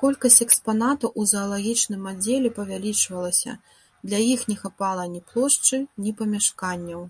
Колькасць 0.00 0.42
экспанатаў 0.46 1.10
у 1.22 1.24
заалагічным 1.30 2.02
аддзеле 2.12 2.50
павялічвалася, 2.60 3.56
для 4.10 4.20
іх 4.34 4.46
не 4.52 4.56
хапала 4.66 5.10
ні 5.16 5.20
плошчы, 5.32 5.76
ні 6.06 6.10
памяшканняў. 6.20 7.00